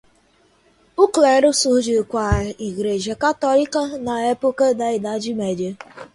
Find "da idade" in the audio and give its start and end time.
4.73-5.31